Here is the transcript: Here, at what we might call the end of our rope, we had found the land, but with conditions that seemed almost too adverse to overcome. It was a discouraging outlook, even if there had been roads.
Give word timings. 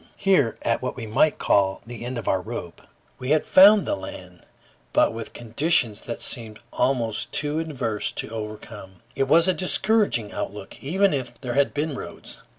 Here, 0.17 0.57
at 0.63 0.81
what 0.81 0.95
we 0.95 1.05
might 1.05 1.37
call 1.37 1.83
the 1.85 2.03
end 2.03 2.17
of 2.17 2.27
our 2.27 2.41
rope, 2.41 2.81
we 3.19 3.29
had 3.29 3.43
found 3.45 3.85
the 3.85 3.95
land, 3.95 4.43
but 4.93 5.13
with 5.13 5.31
conditions 5.31 6.01
that 6.01 6.23
seemed 6.23 6.57
almost 6.73 7.31
too 7.31 7.59
adverse 7.59 8.11
to 8.13 8.31
overcome. 8.31 9.03
It 9.15 9.27
was 9.27 9.47
a 9.47 9.53
discouraging 9.53 10.31
outlook, 10.31 10.81
even 10.83 11.13
if 11.13 11.39
there 11.41 11.53
had 11.53 11.71
been 11.75 11.93
roads. 11.93 12.41